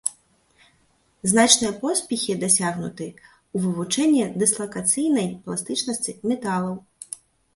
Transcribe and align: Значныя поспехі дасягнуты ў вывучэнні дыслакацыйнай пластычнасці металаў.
Значныя 1.31 1.73
поспехі 1.83 2.35
дасягнуты 2.43 3.05
ў 3.09 3.57
вывучэнні 3.65 4.23
дыслакацыйнай 4.43 5.29
пластычнасці 5.43 6.17
металаў. 6.33 6.73